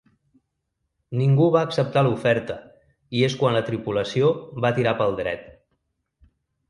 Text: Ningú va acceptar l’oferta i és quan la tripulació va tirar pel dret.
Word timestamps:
Ningú 1.19 1.49
va 1.55 1.61
acceptar 1.67 2.03
l’oferta 2.07 2.55
i 3.19 3.21
és 3.29 3.35
quan 3.43 3.57
la 3.59 3.63
tripulació 3.71 4.35
va 4.67 4.73
tirar 4.79 4.99
pel 5.03 5.15
dret. 5.21 5.45